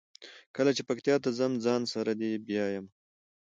[0.55, 2.89] کله چې پکتیا ته ځم ځان سره دې بیایمه.